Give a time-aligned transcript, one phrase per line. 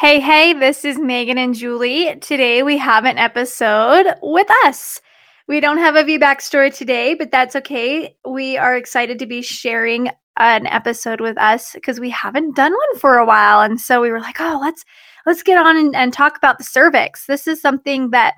[0.00, 2.14] Hey, hey, this is Meagan and Julie.
[2.20, 5.00] Today we have an episode with us.
[5.48, 8.14] We don't have a VBAC story today, but that's okay.
[8.24, 12.98] We are excited to be sharing an episode with us because we haven't done one
[13.00, 13.60] for a while.
[13.60, 14.84] And so we were like, oh, let's
[15.26, 17.26] let's get on and, and talk about the cervix.
[17.26, 18.34] This is something that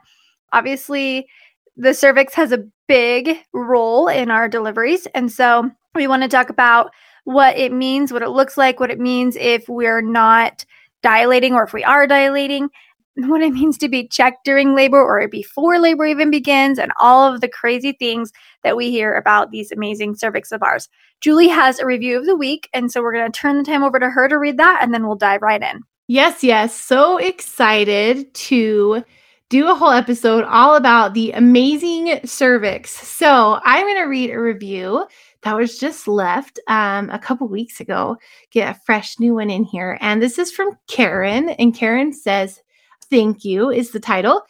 [0.55, 1.29] obviously
[1.77, 5.07] the cervix has a big role in our deliveries.
[5.15, 6.91] And so we want to talk about
[7.25, 10.65] what it means, what it looks like, what it means if we're not
[11.03, 12.69] dilating or if we are dilating,
[13.17, 17.32] what it means to be checked during labor or before labor even begins, and all
[17.32, 18.32] of the crazy things
[18.63, 20.89] that we hear about these amazing cervix of ours.
[21.21, 23.82] Julie has a review of the week, and so we're going to turn the time
[23.82, 25.82] over to her to read that, and then we'll dive right in.
[26.09, 26.75] Yes, yes.
[26.75, 29.04] So excited to
[29.48, 32.91] do a whole episode all about the amazing cervix.
[32.91, 35.06] So I'm going to read a review
[35.42, 38.17] that was just left um, a couple weeks ago.
[38.50, 39.98] Get a fresh new one in here.
[40.00, 41.50] And this is from Karen.
[41.50, 42.61] And Karen says,
[43.08, 44.42] Thank you is the title.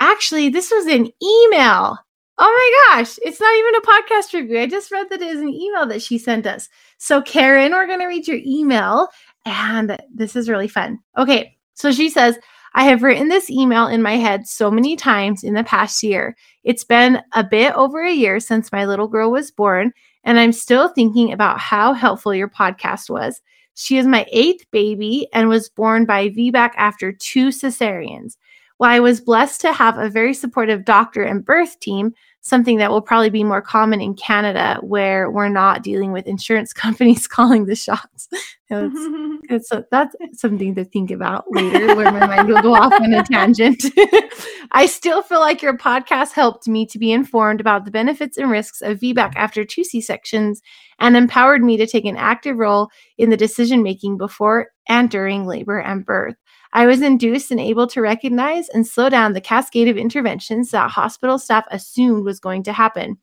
[0.00, 1.98] Actually, this was an email.
[2.38, 4.60] Oh my gosh, it's not even a podcast review.
[4.60, 6.68] I just read that it is an email that she sent us.
[6.98, 9.08] So, Karen, we're going to read your email.
[9.46, 10.98] And this is really fun.
[11.16, 11.56] Okay.
[11.74, 12.38] So she says,
[12.74, 16.36] I have written this email in my head so many times in the past year.
[16.62, 19.92] It's been a bit over a year since my little girl was born,
[20.26, 23.40] and I'm still thinking about how helpful your podcast was.
[23.74, 28.36] She is my eighth baby and was born by VBAC after two cesareans.
[28.78, 32.12] While I was blessed to have a very supportive doctor and birth team,
[32.46, 36.72] something that will probably be more common in Canada where we're not dealing with insurance
[36.72, 38.28] companies calling the shots.
[38.70, 42.92] it's, it's a, that's something to think about later where my mind will go off
[42.92, 43.84] on a tangent.
[44.72, 48.50] I still feel like your podcast helped me to be informed about the benefits and
[48.50, 50.62] risks of VBAC after two C sections
[50.98, 55.46] and empowered me to take an active role in the decision making before and during
[55.46, 56.36] labor and birth.
[56.76, 60.90] I was induced and able to recognize and slow down the cascade of interventions that
[60.90, 63.16] hospital staff assumed was going to happen.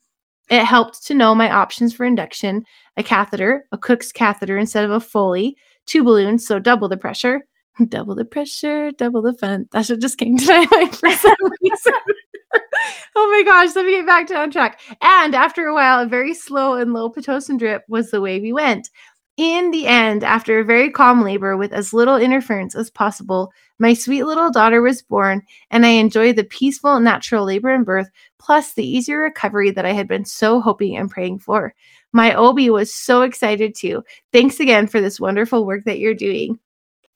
[0.50, 2.66] It helped to know my options for induction
[2.98, 5.56] a catheter, a Cook's catheter instead of a Foley,
[5.86, 7.42] two balloons, so double the pressure.
[7.90, 9.68] Double the pressure, double the fun.
[9.72, 11.94] That's what just came to my mind for some reason.
[13.16, 14.80] oh my gosh, let me get back to on track.
[15.02, 18.54] And after a while, a very slow and low Pitocin drip was the way we
[18.54, 18.92] went.
[19.36, 23.96] In the end, after a very calm labor with as little interference as possible, my
[23.96, 28.74] sweet little daughter was born, and I enjoyed the peaceful, natural labor and birth, plus
[28.74, 31.74] the easier recovery that I had been so hoping and praying for.
[32.12, 34.04] My OB was so excited too.
[34.32, 36.60] Thanks again for this wonderful work that you're doing.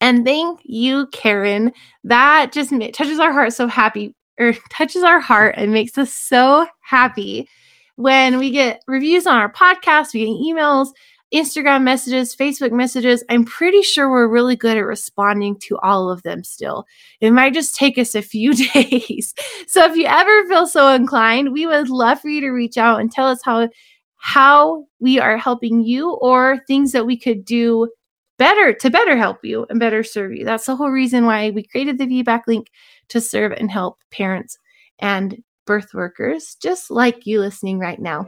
[0.01, 1.71] And thank you, Karen.
[2.03, 6.11] That just touches our heart so happy, or er, touches our heart and makes us
[6.11, 7.47] so happy
[7.97, 10.89] when we get reviews on our podcast, we get emails
[11.33, 13.23] Instagram messages, Facebook messages.
[13.29, 16.85] I'm pretty sure we're really good at responding to all of them still.
[17.19, 19.33] It might just take us a few days.
[19.67, 22.99] So if you ever feel so inclined, we would love for you to reach out
[22.99, 23.69] and tell us how
[24.19, 27.87] how we are helping you or things that we could do
[28.37, 30.43] better to better help you and better serve you.
[30.43, 32.67] That's the whole reason why we created the VBAC link
[33.09, 34.57] to serve and help parents
[34.99, 38.27] and birth workers just like you listening right now.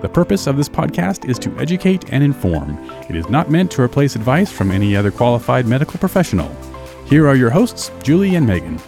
[0.00, 2.78] The purpose of this podcast is to educate and inform.
[3.08, 6.48] It is not meant to replace advice from any other qualified medical professional.
[7.06, 8.78] Here are your hosts, Julie and Meagan.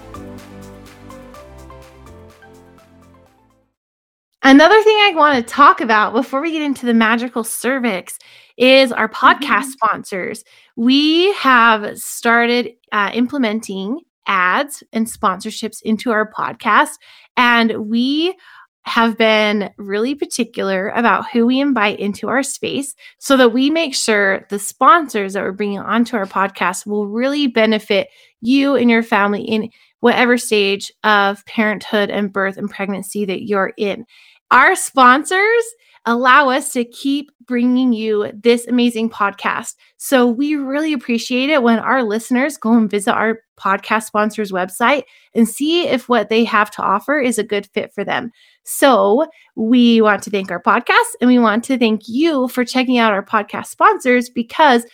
[4.42, 8.16] Another thing I want to talk about before we get into the magical cervix
[8.56, 9.70] is our podcast mm-hmm.
[9.70, 10.44] sponsors.
[10.76, 16.98] We have started uh, implementing ads and sponsorships into our podcast,
[17.36, 18.36] and we
[18.84, 23.94] have been really particular about who we invite into our space so that we make
[23.94, 28.08] sure the sponsors that we're bringing onto our podcast will really benefit
[28.40, 33.72] you and your family in whatever stage of parenthood and birth and pregnancy that you're
[33.76, 34.06] in.
[34.50, 35.64] Our sponsors
[36.06, 39.74] allow us to keep bringing you this amazing podcast.
[39.96, 45.02] So we really appreciate it when our listeners go and visit our podcast sponsors website
[45.34, 48.30] and see if what they have to offer is a good fit for them.
[48.64, 49.26] So
[49.56, 53.12] we want to thank our podcast and we want to thank you for checking out
[53.12, 54.84] our podcast sponsors because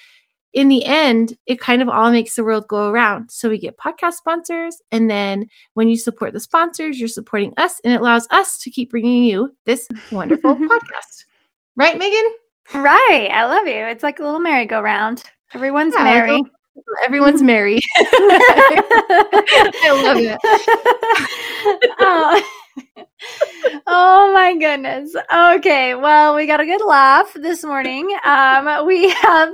[0.56, 3.30] in the end, it kind of all makes the world go around.
[3.30, 4.80] So we get podcast sponsors.
[4.90, 8.70] And then when you support the sponsors, you're supporting us and it allows us to
[8.70, 11.26] keep bringing you this wonderful podcast.
[11.76, 12.32] Right, Meagan?
[12.72, 13.28] Right.
[13.30, 13.84] I love you.
[13.84, 15.24] It's like a little merry-go-round.
[15.52, 16.42] Everyone's Yeah, merry.
[17.04, 17.78] Everyone's merry.
[17.98, 18.82] I
[20.04, 20.38] love it.
[22.00, 22.42] oh.
[23.86, 25.14] oh my goodness.
[25.30, 28.08] Okay, well, we got a good laugh this morning.
[28.24, 29.50] Um, we have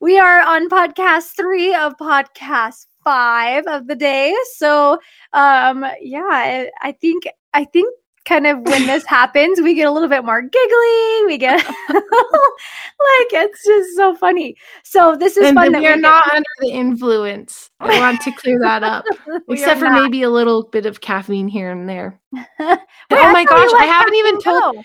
[0.00, 4.34] we are on podcast three of podcast five of the day.
[4.56, 4.98] So
[5.32, 7.92] um yeah, I, I think I think
[8.26, 11.26] kind of when this happens, we get a little bit more giggly.
[11.26, 14.56] We get like it's just so funny.
[14.82, 15.72] So this is and fun.
[15.72, 17.70] we are we not under the influence.
[17.80, 19.04] I want to clear that up.
[19.48, 20.02] Except for not.
[20.02, 22.20] maybe a little bit of caffeine here and there.
[22.34, 22.78] Oh
[23.10, 24.84] my gosh, I haven't even told.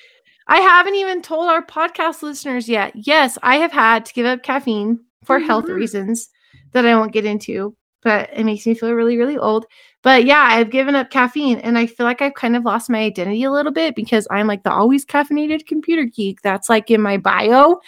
[0.52, 2.92] I haven't even told our podcast listeners yet.
[2.94, 5.76] Yes, I have had to give up caffeine for health Mhm.
[5.76, 6.30] reasons
[6.74, 9.66] that I won't get into, but it makes me feel really, really old.
[10.04, 13.00] But yeah, I've given up caffeine and I feel like I've kind of lost my
[13.00, 16.42] identity a little bit because I'm like the always caffeinated computer geek.
[16.42, 17.80] That's like in my bio.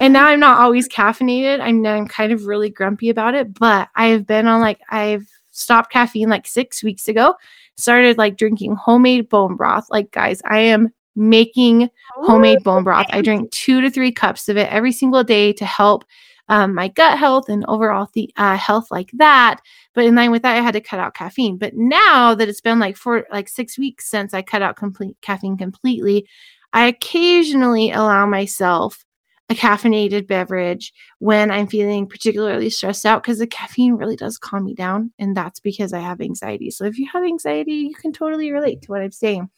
[0.00, 1.60] And now I'm not always caffeinated.
[1.60, 5.26] I'm I'm kind of really grumpy about it, but I have been on like I've
[5.50, 7.34] stopped caffeine like 6 weeks ago.
[7.76, 9.88] Started like drinking homemade bone broth.
[9.90, 13.06] Like guys, I am making homemade bone broth.
[13.10, 16.04] I drink two to three cups of it every single day to help
[16.48, 19.60] um, my gut health and overall the uh, health like that.
[19.94, 21.56] But in line with that, I had to cut out caffeine.
[21.56, 25.16] But now that it's been like four, like six weeks since I cut out complete
[25.22, 26.28] caffeine completely,
[26.72, 29.04] I occasionally allow myself
[29.48, 34.64] a caffeinated beverage when I'm feeling particularly stressed out because the caffeine really does calm
[34.64, 35.12] me down.
[35.18, 36.70] And that's because I have anxiety.
[36.70, 39.48] So if you have anxiety, you can totally relate to what I'm saying.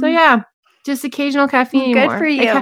[0.00, 0.42] So yeah,
[0.88, 1.92] just occasional caffeine.
[1.92, 2.18] Good anymore.
[2.18, 2.48] for I you.
[2.48, 2.54] I'm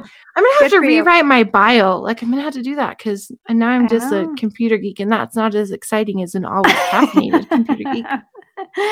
[0.44, 0.98] gonna have Good to for you.
[0.98, 1.98] rewrite my bio.
[1.98, 4.34] Like I'm gonna have to do that because now I'm just a Oh.
[4.36, 8.06] computer geek, and that's not as exciting as an always caffeinated computer geek.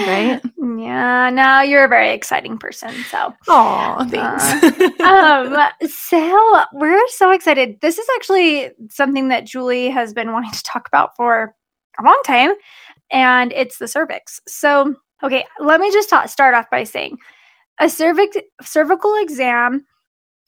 [0.06, 0.40] Right?
[0.76, 2.90] Yeah, no, you're a very exciting person.
[3.10, 5.00] So, Oh, thanks.
[5.00, 5.56] um,
[5.88, 7.80] so we're so excited.
[7.80, 11.54] This is actually something that Julie has been wanting to talk about for
[11.98, 12.52] a long time,
[13.10, 14.40] and it's the cervix.
[14.48, 17.16] So, okay, let me just ta- start off by saying
[17.80, 19.84] a cervix cervical exam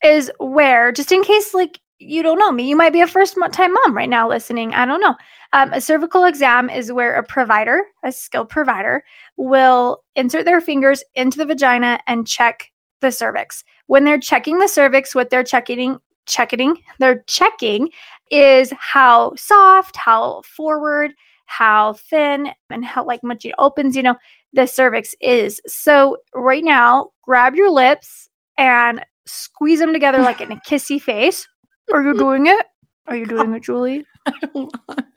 [0.04, 3.36] is where, just in case, like you don't know me, you might be a first
[3.52, 4.74] time mom right now listening.
[4.74, 5.16] I don't know.
[5.52, 9.02] Um, a cervical exam is where a provider, a skilled provider,
[9.36, 12.70] will insert their fingers into the vagina and check
[13.00, 13.64] the cervix.
[13.86, 17.88] When they're checking the cervix, what they're checking, checking, they're checking
[18.30, 21.12] is how soft, how forward,
[21.46, 23.96] how thin, and how like much it opens.
[23.96, 24.16] You know,
[24.52, 25.60] the cervix is.
[25.66, 28.28] So right now, grab your lips
[28.58, 31.46] and squeeze them together like in a kissy face.
[31.92, 32.66] Are you doing it?
[33.06, 34.04] Are you doing it, Julie?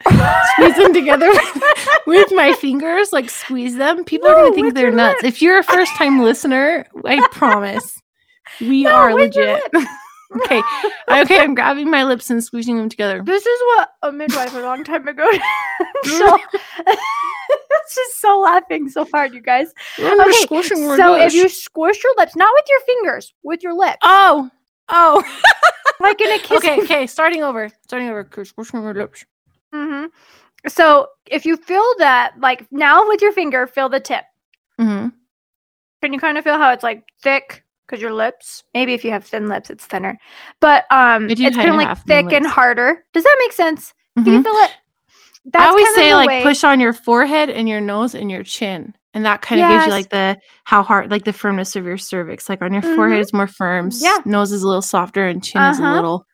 [0.07, 1.31] squeeze them together
[2.07, 4.03] with my fingers, like squeeze them.
[4.03, 5.23] People are gonna think they're nuts.
[5.23, 7.99] If you're a first time listener, I promise
[8.61, 9.63] we No, are legit.
[10.43, 10.61] okay,
[11.09, 13.23] okay, I'm grabbing my lips and squeezing them together.
[13.23, 15.27] This is what a midwife a long time ago.
[17.71, 19.73] it's just so laughing so hard, you guys.
[19.97, 23.97] Okay, squishing So if you squish your lips, not with your fingers, with your lips,
[24.03, 24.49] oh,
[24.89, 25.23] oh,
[25.99, 26.57] like in a kiss.
[26.57, 28.27] okay, okay, starting over, starting over.
[28.43, 29.25] Squishing my lips.
[29.73, 30.05] hmm
[30.67, 34.25] So if you feel that, like now with your finger, feel the tip.
[34.79, 35.09] Mm-hmm.
[36.01, 37.63] Can you kind of feel how it's like thick?
[37.85, 40.19] Because your lips, maybe if you have thin lips, it's thinner.
[40.59, 43.03] But um, it's kind kinda like thick and harder.
[43.13, 43.95] Does that make sense?
[44.23, 44.71] Do you feel it?
[45.47, 45.61] Mm-hmm.
[45.61, 48.93] I always say like way- push on your forehead and your nose and your chin.
[49.13, 51.97] And that kind of gives you like the how hard like the firmness of your
[51.97, 52.47] cervix.
[52.47, 52.95] Like on your Mhm.
[52.95, 53.89] forehead is more firm.
[53.93, 54.17] Yeah.
[54.25, 55.93] Nose is a little softer and chin is a Uh-huh.
[55.95, 56.25] little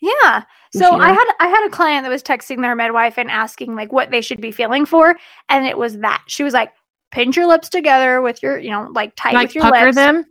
[0.00, 0.42] Yeah.
[0.72, 3.92] So I had I had a client that was texting their midwife and asking like
[3.92, 5.16] what they should be feeling for,
[5.48, 6.72] and it was that she was like,
[7.10, 9.96] pinch your lips together with your you know like tight like with your pucker lips.
[9.96, 10.24] them.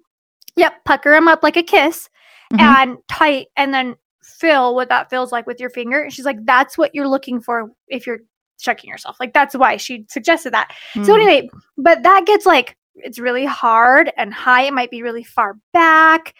[0.55, 2.09] Yep, pucker them up like a kiss
[2.53, 2.59] Mhm.
[2.61, 3.95] and tight, and then
[4.39, 6.01] feel what that feels like with your finger.
[6.01, 8.19] And she's like, that's what you're looking for if you're
[8.59, 9.17] checking yourself.
[9.19, 10.71] Like that's why she suggested that.
[10.93, 11.15] So Mm.
[11.15, 14.63] anyway, but that gets like it's really hard and high.
[14.63, 16.33] It might be really far back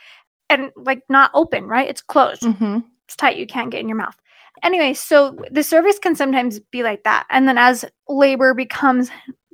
[0.50, 1.88] and like not open, right?
[1.90, 2.84] It's closed Mhm.
[3.06, 4.16] it's tight you can't get in your mouth
[4.62, 9.10] anyway so the cervix can sometimes be like that and then as labor becomes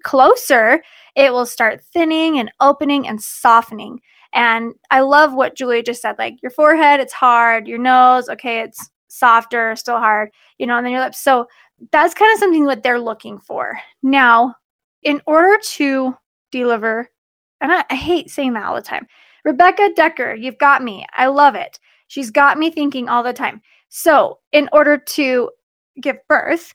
[0.06, 0.82] closer
[1.16, 4.00] it will start thinning and opening and softening.
[4.34, 8.62] And i love what Julie just said like your forehead it's hard your nose okay
[8.62, 11.20] it's softer still hard you know and then your lips.
[11.20, 11.48] So
[11.92, 13.80] that's kind of something what they're looking for.
[14.04, 14.56] Now
[15.04, 16.16] in order to
[16.52, 17.10] deliver
[17.62, 19.08] and I, I hate saying that all the time
[19.44, 21.06] Rebecca Dekker you've got me.
[21.14, 21.80] I love it.
[22.08, 23.62] She's got me thinking all the time.
[23.90, 25.50] So, in order to
[26.02, 26.74] give birth,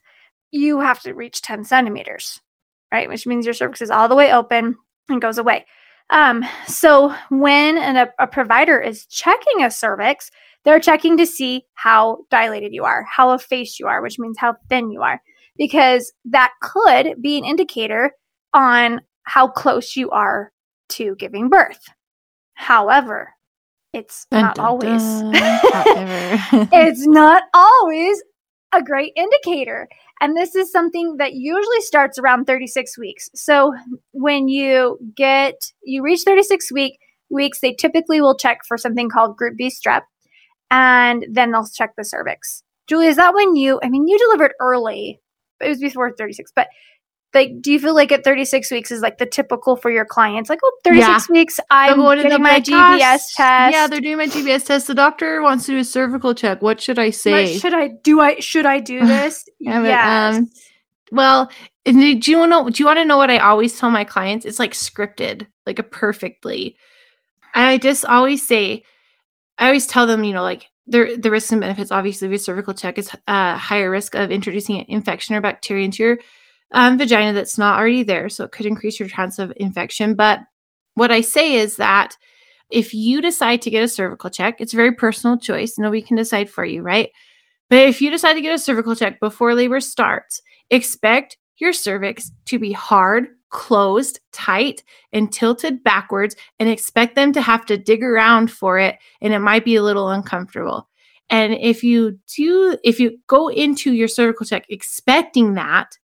[0.51, 2.41] you have to reach 10 centimeters,
[2.91, 3.07] right?
[3.09, 4.75] Which means your cervix is all the way open
[5.09, 5.65] and goes away.
[6.09, 10.29] Um, so when an, a, a provider is checking a cervix,
[10.65, 14.55] they're checking to see how dilated you are, how effaced you are, which means how
[14.69, 15.21] thin you are,
[15.57, 18.11] because that could be an indicator
[18.53, 20.51] on how close you are
[20.89, 21.79] to giving birth.
[22.55, 23.33] However,
[23.93, 25.01] it's Dun, not dun, always.
[25.01, 25.33] dun.
[25.71, 26.69] However.
[26.71, 28.21] it's not always
[28.73, 29.87] a great indicator.
[30.21, 33.29] And this is something that usually starts around 36 weeks.
[33.35, 33.73] So
[34.11, 36.99] when you get you reach 36 week
[37.29, 40.01] weeks, they typically will check for something called group B strep
[40.69, 42.63] and then they'll check the cervix.
[42.87, 45.19] Julie, is that when you I mean you delivered early.
[45.59, 46.69] It was before 36, but
[47.33, 50.49] like do you feel like at 36 weeks is like the typical for your clients
[50.49, 52.99] like oh 36 weeks i'm They'll to the getting my gbs "Gosh,
[53.35, 54.87] test Yeah, they're doing my GBS test.
[54.87, 56.61] The doctor wants to do a cervical check.
[56.61, 57.57] What should I What say?
[57.57, 60.49] should i do i should i do this Yeah, yes um,
[61.11, 61.51] Well,
[61.85, 62.71] do you want to?
[62.71, 64.45] Do you want to know what I always tell my clients?
[64.45, 66.77] It's like scripted, like a perfectly.
[67.53, 68.83] I just always say,
[69.57, 71.91] I always tell them, you know, like there the risks and benefits.
[71.91, 75.85] Obviously, of a cervical check is a higher risk of introducing an infection or bacteria
[75.85, 76.17] into your
[76.71, 80.15] um, vagina that's not already there, so it could increase your chance of infection.
[80.15, 80.39] But
[80.95, 82.17] what I say is that
[82.69, 85.77] if you decide to get a cervical check, it's a very personal choice.
[85.77, 87.11] Nobody can decide for you, right?
[87.69, 92.31] But if you decide to get a cervical check before labor starts, expect your cervix
[92.45, 98.03] to be hard, closed, tight, and tilted backwards, and expect them to have to dig
[98.03, 98.97] around for it.
[99.21, 100.89] And it might be a little uncomfortable.
[101.29, 105.97] And if you do, if you go into your cervical check expecting that,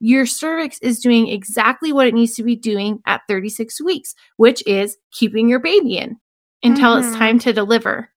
[0.00, 4.62] your cervix is doing exactly what it needs to be doing at 36 weeks, which
[4.66, 6.18] is keeping your baby in
[6.62, 7.18] until it's Mhm.
[7.18, 8.10] time to deliver.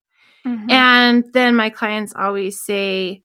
[0.46, 0.72] Mhm.
[0.72, 3.24] And then my clients always say,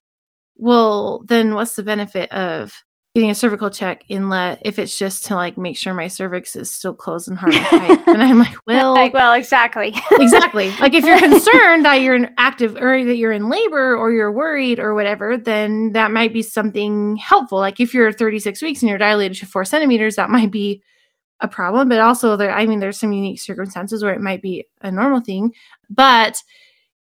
[0.55, 2.73] well, then what's the benefit of
[3.15, 6.71] getting a cervical check inlet if it's just to like make sure my cervix is
[6.71, 8.07] still closed and hard and tight?
[8.07, 9.93] and I'm like, well, like, well, exactly.
[10.13, 10.71] exactly.
[10.77, 14.31] Like if you're concerned that you're in active or that you're in labor or you're
[14.31, 17.59] worried or whatever, then that might be something helpful.
[17.59, 20.81] Like if you're 36 weeks and you're dilated to four centimeters, that might be
[21.39, 21.89] a problem.
[21.89, 25.19] But also there, I mean, there's some unique circumstances where it might be a normal
[25.19, 25.53] thing.
[25.87, 26.41] But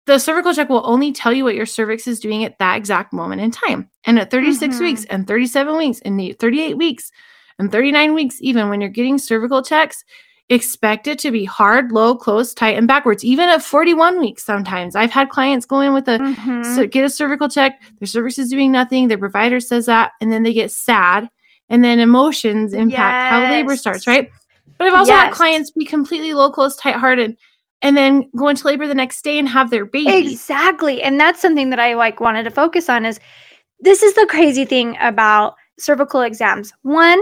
[0.08, 3.14] the cervical check will only tell you what your cervix is doing at that exact
[3.14, 3.90] moment in time.
[4.06, 4.82] And at 36 Mhm.
[4.82, 7.12] weeks and 37 weeks and the 38 weeks
[7.60, 10.04] and 39 weeks, even when you're getting cervical checks,
[10.50, 13.26] expect it to be hard, low, close, tight, and backwards.
[13.26, 16.76] Even at 41 weeks, sometimes I've had clients go in with a Mhm.
[16.76, 20.32] so get a cervical check, their cervix is doing nothing, their provider says that, and
[20.32, 21.30] then they get sad,
[21.70, 24.30] and then emotions impact how labor starts, right?
[24.78, 27.38] But I've also had clients be completely low, close, tight hearted, and
[27.82, 30.32] then go into labor the next day and have their baby.
[30.32, 31.02] Exactly.
[31.02, 33.20] And that's something that I like wanted to focus on is
[33.80, 36.74] this is the crazy thing about cervical exams.
[36.82, 37.22] One,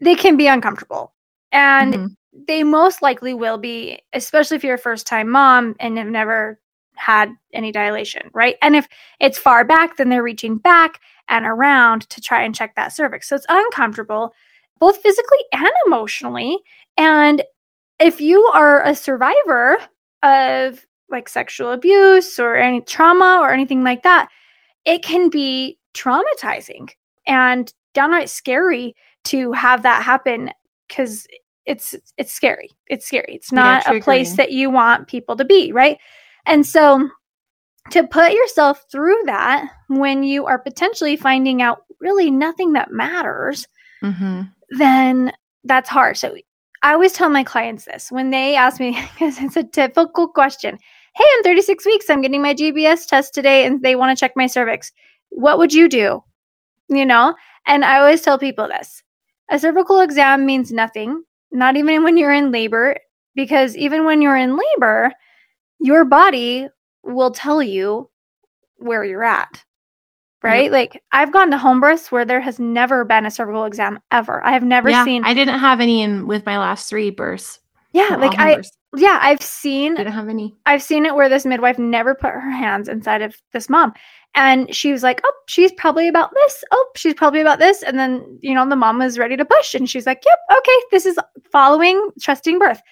[0.00, 1.12] they can be uncomfortable.
[1.50, 2.16] And Mhm.
[2.46, 6.60] they most likely will be, especially if you're a first time mom and have never
[6.96, 8.56] had any dilation, right?
[8.62, 8.86] And if
[9.20, 13.28] it's far back, then they're reaching back and around to try and check that cervix.
[13.28, 14.32] So it's uncomfortable,
[14.78, 16.58] both physically and emotionally.
[16.96, 17.42] And
[18.00, 19.78] if you are a survivor
[20.22, 24.28] of like sexual abuse or any trauma or anything like that,
[24.84, 26.90] it can be traumatizing
[27.26, 30.50] and downright scary to have that happen
[30.88, 31.26] because
[31.66, 32.70] it's it's scary.
[32.88, 33.34] It's scary.
[33.36, 35.98] It's Yeah, not a place that you want people to be, right?
[36.46, 37.08] And so
[37.90, 43.66] to put yourself through that when you are potentially finding out really nothing that matters,
[44.02, 44.50] Mhm.
[44.70, 45.32] then
[45.64, 46.16] that's hard.
[46.16, 46.36] So
[46.84, 50.78] I always tell my clients this when they ask me, because it's a typical question
[51.16, 52.10] Hey, I'm 36 weeks.
[52.10, 54.90] I'm getting my GBS test today and they want to check my cervix.
[55.30, 56.22] What would you do?
[56.88, 57.36] You know?
[57.66, 59.02] And I always tell people this
[59.50, 61.22] a cervical exam means nothing,
[61.52, 62.96] not even when you're in labor,
[63.34, 65.12] because even when you're in labor,
[65.80, 66.68] your body
[67.02, 68.10] will tell you
[68.76, 69.64] where you're at.
[70.44, 70.70] Right?
[70.70, 74.44] Like I've gone to home births where there has never been a cervical exam ever.
[74.44, 77.60] I have never yeah, seen I didn't have any in with my last three births.
[77.92, 78.72] Yeah, like I births.
[78.96, 80.54] yeah, I've seen I didn't have any.
[80.66, 83.92] I've seen it where this midwife never put her hands inside of this mom.
[84.34, 86.64] And she was like, Oh, she's probably about this.
[86.72, 87.82] Oh, she's probably about this.
[87.82, 89.74] And then, you know, the mom was ready to push.
[89.74, 91.18] And she's like, Yep, okay, this is
[91.52, 92.82] following trusting birth.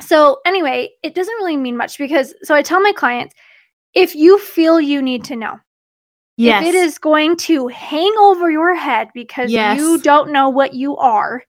[0.00, 3.34] So, anyway, it doesn't really mean much because so I tell my clients
[3.94, 5.58] if you feel you need to know,
[6.38, 6.62] Yes.
[6.62, 10.96] if it is going to hang over your head because you don't know what you
[10.96, 11.42] are,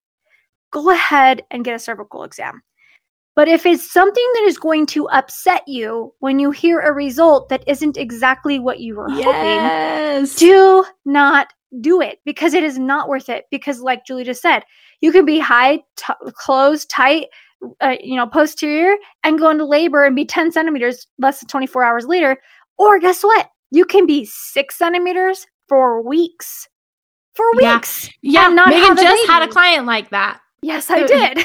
[0.71, 2.61] go ahead and get a cervical exam.
[3.35, 7.49] But if it's something that is going to upset you when you hear a result
[7.49, 13.07] that isn't exactly what you were hoping, do not do it because it is not
[13.07, 13.45] worth it.
[13.51, 14.63] Because, like Julie just said,
[15.01, 17.27] you can be high, t- closed, tight,
[17.81, 21.83] uh, you know, posterior and go into labor and be 10 centimeters less than 24
[21.83, 22.37] hours later.
[22.77, 23.49] Or guess what?
[23.71, 26.67] You can be six centimeters for weeks.
[27.35, 28.09] For weeks.
[28.21, 30.41] Yeah, not Meagan just had a client like that.
[30.61, 31.37] Yes, I did.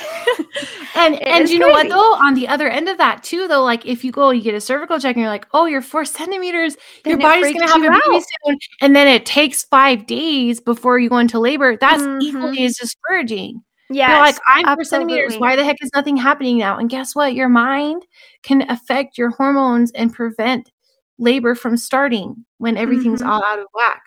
[0.97, 2.15] And It and you know what though?
[2.15, 4.61] On the other end of that too, though, like if you go, you get a
[4.61, 6.77] cervical check, and you're like, oh, you're four centimeters.
[7.05, 8.23] Then your body's gonna have a baby out.
[8.47, 11.77] soon, and then it takes five days before you go into labor.
[11.77, 12.23] That's Mhm.
[12.23, 13.63] equally as discouraging.
[13.91, 15.37] You're like, I'm four centimeters.
[15.37, 16.79] Why the heck is nothing happening now?
[16.79, 17.35] And guess what?
[17.35, 18.05] Your mind
[18.43, 20.71] can affect your hormones and prevent
[21.19, 23.29] labor from starting when everything's Mhm.
[23.29, 24.03] all out of whack.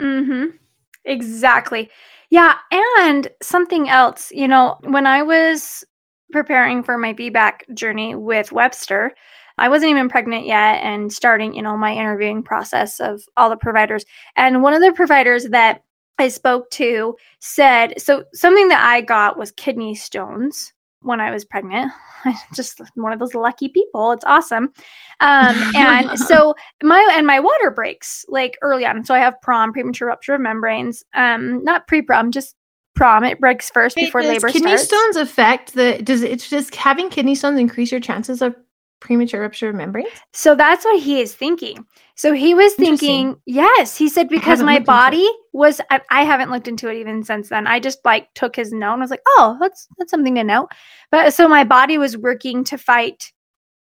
[0.00, 0.56] Mm-hmm.
[1.04, 1.90] Exactly.
[2.30, 2.54] Yeah.
[2.70, 5.84] And something else, you know, when I was
[6.30, 9.12] preparing for my VBAC journey with Webster,
[9.58, 13.56] I wasn't even pregnant yet and starting, you know, my interviewing process of all the
[13.56, 14.04] providers.
[14.36, 15.82] And one of the providers that
[16.18, 20.71] I spoke to said, so something that I got was kidney stones
[21.02, 21.92] when I was pregnant.
[22.24, 24.12] I'm just one of those lucky people.
[24.12, 24.72] It's awesome.
[25.20, 29.04] Um, and so my and my water breaks like early on.
[29.04, 31.04] So I have prom, premature rupture of membranes.
[31.14, 32.54] Um, not pre-prom, just
[32.94, 33.24] prom.
[33.24, 34.84] It breaks first Wait, before does labor kidney starts.
[34.84, 36.00] stones affect the?
[36.02, 38.54] Does it just having kidney stones increase your chances of
[39.02, 40.08] premature rupture of membranes?
[40.32, 41.84] So that's what he is thinking.
[42.14, 44.86] So he was thinking, yes, he said because my looked into it.
[44.86, 45.80] body was.
[45.90, 47.66] I, I haven't looked into it even since then.
[47.66, 50.68] I just like took his note and was like, oh, that's that's something to know.
[51.10, 53.32] But so my body was working to fight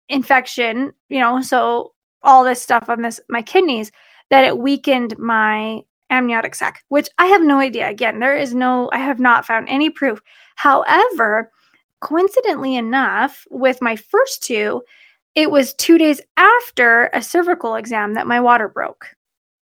[0.10, 3.91] infection, you know, so all this stuff on this my kidneys
[4.29, 7.89] that it weakened my amniotic sac, which I have no idea.
[7.89, 8.89] Again, there is no.
[8.91, 10.19] I have not found any proof.
[10.55, 11.51] However,
[12.01, 14.81] coincidentally enough, with my first two,
[15.36, 19.08] it was two days after a cervical exam that my water broke.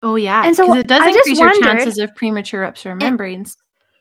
[0.02, 2.99] Oh yeah, And so it does I increase your wondered- chances of premature rupture of
[2.99, 3.57] membranes.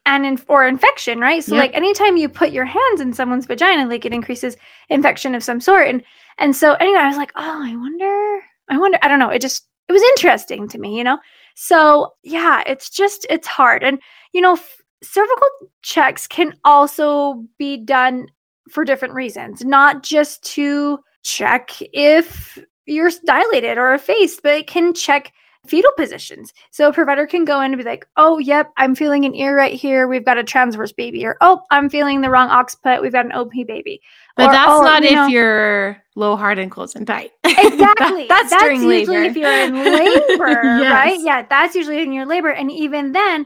[0.08, 1.44] And in, or infection, right?
[1.44, 1.62] So Yep.
[1.62, 4.58] like anytime you put your hands in someone's vagina, like it increases
[4.89, 5.88] infection of some sort.
[5.88, 6.03] And
[6.39, 9.30] and so anyway, I was like, oh, I wonder, I wonder, I don't know.
[9.30, 11.19] It just it was interesting to me, you know.
[11.56, 14.00] So yeah, it's just it's hard, and
[14.34, 15.47] you know, f- cervical
[15.84, 18.26] checks can also be done
[18.71, 24.93] for different reasons, not just to check if you're dilated or effaced, but it can
[24.93, 25.34] check
[25.67, 26.53] fetal positions.
[26.71, 29.55] So a provider can go in and be like, oh, yep, I'm feeling an ear
[29.55, 30.07] right here.
[30.07, 31.23] We've got a transverse baby.
[31.23, 33.01] Or, oh, I'm feeling the wrong occiput.
[33.01, 34.01] We've got an OP baby.
[34.36, 37.31] But Or, that's oh, not you if know- you're low, hard, and close and tight.
[37.43, 38.27] Exactly.
[38.27, 39.23] That- that's, during usually labor.
[39.23, 40.45] if you're in labor,
[40.89, 41.19] right?
[41.19, 42.49] Yeah, that's usually in your labor.
[42.49, 43.45] And even then,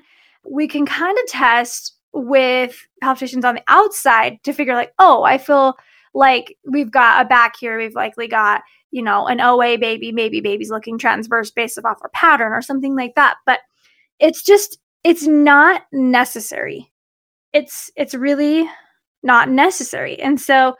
[0.50, 5.38] we can kind of test with palpitations on the outside to figure like, oh, I
[5.38, 5.76] feel
[6.16, 7.78] like we've got a back here.
[7.78, 12.10] We've likely got, you know, an OA baby, maybe baby's looking transverse based off our
[12.10, 13.36] pattern or something like that.
[13.46, 13.60] But
[14.20, 16.92] it's just, it's not necessary.
[17.54, 18.68] It's it's really
[19.24, 20.20] not necessary.
[20.20, 20.76] And so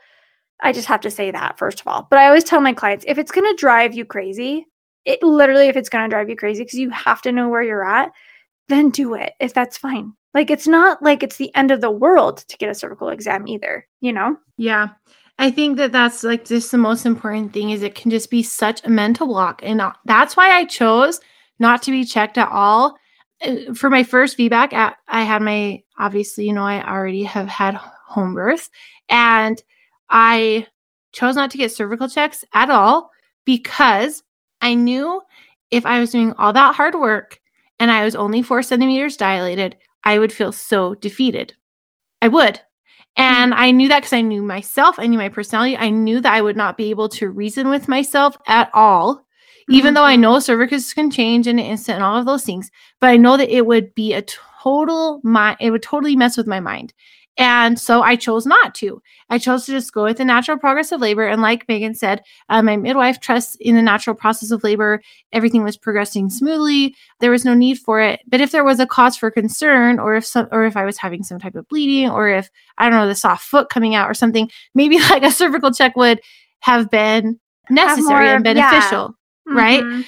[0.62, 2.06] I just have to say that first of all.
[2.10, 4.66] But I always tell my clients if it's going to drive you crazy,
[5.04, 7.62] it literally if it's going to drive you crazy because you have to know where
[7.62, 8.10] you're at,
[8.68, 10.12] then do it if that's fine.
[10.34, 13.48] Like it's not like it's the end of the world to get a cervical exam
[13.48, 14.36] either, you know?
[14.58, 14.88] Yeah.
[15.38, 18.42] I think that that's like just the most important thing is it can just be
[18.42, 19.60] such a mental block.
[19.62, 21.20] And uh, that's why I chose
[21.58, 22.96] not to be checked at all.
[23.42, 27.48] Uh, For my first VBAC, I- I had my, obviously, you know, I already have
[27.48, 28.70] had home birth
[29.10, 29.62] and
[30.08, 30.66] I
[31.12, 33.10] chose not to get cervical checks at all
[33.44, 34.22] because
[34.62, 35.20] I knew
[35.70, 37.40] if I was doing all that hard work
[37.78, 41.54] and I was only four centimeters dilated, I would feel so defeated.
[42.22, 42.60] I would.
[43.16, 45.76] And I knew that because I knew myself, I knew my personality.
[45.76, 49.24] I knew that I would not be able to reason with myself at all,
[49.70, 50.20] even though I Mhm.
[50.20, 52.70] know cervixes can change in an instant and all of those things.
[53.00, 56.46] But I know that it would be a total mind, it would totally mess with
[56.46, 56.92] my mind.
[57.38, 59.02] And so I chose not to.
[59.28, 61.26] I chose to just go with the natural progress of labor.
[61.26, 65.02] And like Meagan said, uh, my midwife trusts in the natural process of labor.
[65.32, 66.94] Everything was progressing smoothly.
[67.20, 68.20] There was no need for it.
[68.26, 70.96] But if there was a cause for concern, or if some, or if I was
[70.96, 74.08] having some type of bleeding, or if I don't know the soft foot coming out
[74.08, 76.20] or something, maybe like a cervical check would
[76.60, 78.70] have been necessary more- and yeah.
[78.70, 79.14] beneficial.
[79.46, 79.82] Right?
[79.82, 80.04] Mhm.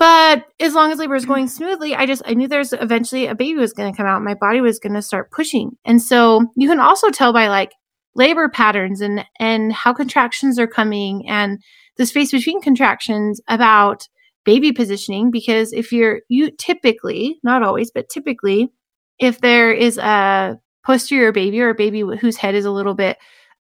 [0.00, 1.32] But as long as labor was mm-hmm.
[1.32, 4.22] going smoothly, I just I knew there's eventually a baby was going to come out.
[4.22, 7.72] My body was going to start pushing, and so you can also tell by like
[8.16, 11.62] labor patterns and and how contractions are coming and
[11.98, 14.08] the space between contractions about
[14.46, 15.30] baby positioning.
[15.30, 18.72] Because if you're you typically not always but typically
[19.18, 23.18] if there is a posterior baby or a baby whose head is a little bit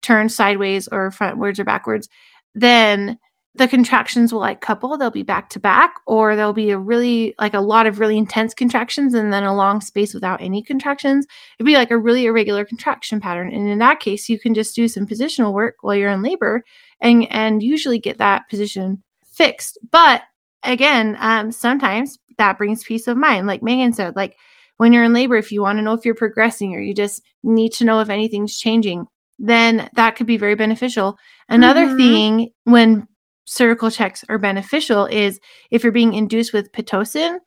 [0.01, 2.09] turned sideways or frontwards or backwards,
[2.55, 3.19] then
[3.57, 7.33] the contractions will like couple, they'll be back to back, or there'll be a really
[7.39, 11.25] like a lot of really intense contractions and then a long space without any contractions.
[11.57, 13.53] It'd be like a really irregular contraction pattern.
[13.53, 16.63] And in that case, you can just do some positional work while you're in labor
[16.99, 19.77] and and usually get that position fixed.
[19.89, 20.23] But
[20.63, 23.47] again, um, sometimes that brings peace of mind.
[23.47, 24.35] Like Meagan said, like
[24.77, 27.21] when you're in labor, if you want to know if you're progressing or you just
[27.43, 29.05] need to know if anything's changing,
[29.39, 31.17] then that could be very beneficial.
[31.47, 31.97] Another mm-hmm.
[31.97, 33.07] thing when
[33.45, 35.39] cervical checks are beneficial is
[35.71, 37.39] if you're being induced with Pitocin,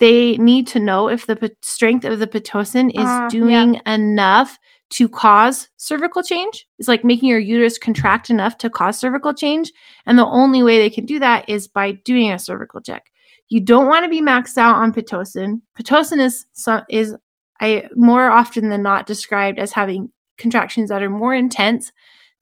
[0.00, 3.94] they need to know if the p- strength of the Pitocin is uh, doing yeah.
[3.94, 4.58] enough
[4.90, 6.66] to cause cervical change.
[6.78, 9.72] It's like making your uterus contract enough to cause cervical change.
[10.04, 13.10] And the only way they can do that is by doing a cervical check.
[13.48, 15.60] You don't want to be maxed out on Pitocin.
[15.78, 16.46] Pitocin is,
[16.90, 17.14] is
[17.60, 21.92] I, more often than not described as having contractions that are more intense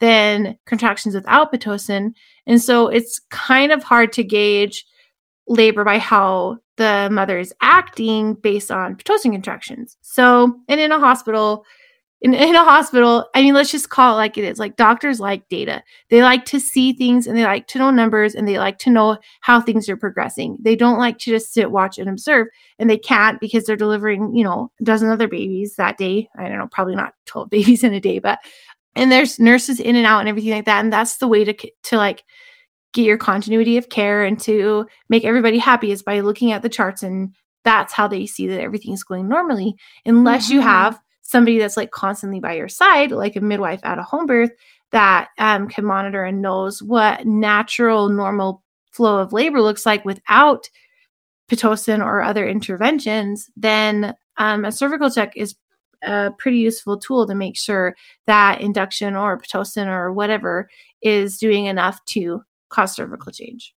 [0.01, 2.14] than contractions without Pitocin.
[2.46, 4.85] And so it's kind of hard to gauge
[5.46, 9.96] labor by how the mother is acting based on Pitocin contractions.
[10.00, 11.64] So, and in a hospital,
[12.22, 14.59] in, in a hospital, I mean, let's just call it like it is.
[14.59, 15.83] Like doctors like data.
[16.11, 18.90] They like to see things and they like to know numbers and they like to
[18.90, 20.59] know how things are progressing.
[20.61, 22.48] They don't like to just sit, watch, and observe.
[22.79, 26.29] And they can't because they're delivering, you know, a dozen other babies that day.
[26.38, 28.38] I don't know, probably not 12 babies in a day, but
[28.96, 30.83] and there's nurses in and out and everything like that.
[30.83, 32.24] And that's the way to to like
[32.92, 36.68] get your continuity of care and to make everybody happy is by looking at the
[36.68, 39.74] charts and that's how they see that everything's going normally
[40.05, 40.55] unless mm-hmm.
[40.55, 44.26] you have somebody that's like constantly by your side, like a midwife at a home
[44.26, 44.50] birth
[44.90, 50.68] that um, can monitor and knows what natural, normal flow of labor looks like without
[51.48, 55.55] Pitocin or other interventions, then um, a cervical check is
[56.03, 60.69] a pretty useful tool to make sure that induction or Pitocin or whatever
[61.03, 63.75] is doing enough to cause cervical change.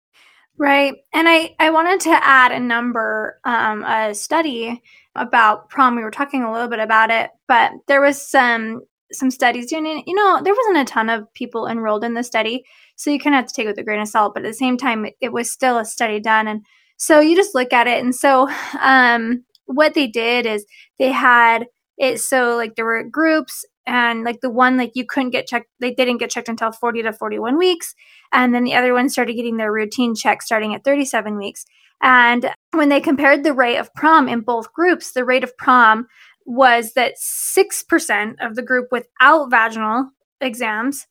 [0.58, 0.96] Right.
[1.14, 4.82] And I, I wanted to add a number, um, a study
[5.16, 5.96] about prom.
[5.96, 8.82] We were talking a little bit about it, but there was some
[9.14, 12.64] some studies doing you know there wasn't a ton of people enrolled in the study
[12.96, 14.48] so you kind of have to take it with a grain of salt but at
[14.48, 16.64] the same time it, it was still a study done and
[16.98, 18.50] so you just look at it and so
[18.82, 20.66] um, what they did is
[21.00, 21.66] they had
[22.02, 25.68] it so like there were groups and like the one like you couldn't get checked
[25.80, 27.96] they didn't get checked until 40 to 41 weeks
[28.34, 31.66] and then the other one started getting their routine check starting at 37 weeks
[32.02, 36.08] and when they compared the rate of prom in both groups, the rate of prom
[36.46, 40.10] was that 6% of the group without vaginal
[40.42, 41.06] exams,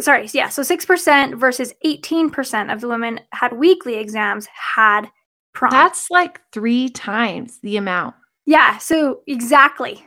[0.00, 5.10] sorry, yeah, so 6% versus 18% of the women had weekly exams had
[5.52, 5.72] prom.
[5.72, 8.14] That's like three times the amount.
[8.48, 10.04] Yeah, so exactly.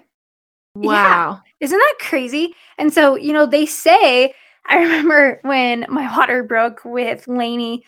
[0.75, 1.41] Wow.
[1.60, 1.65] Yeah.
[1.65, 2.56] Isn't that crazy?
[2.77, 4.34] And so, you know, they say,
[4.67, 7.84] I remember when my water broke with Lainey